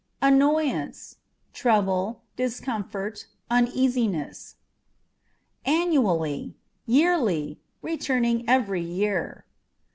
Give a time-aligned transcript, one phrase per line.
[0.19, 4.55] Annoyance â€" trouble, discomfort, uneasiness.
[5.63, 6.55] Annually â€"
[6.87, 9.45] yearly; returning every year.